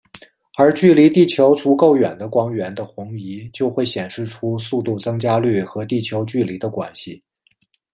[0.57, 7.21] 而距离地球足够远的光源的红移就会显示出速度增加率和地球距离的关系。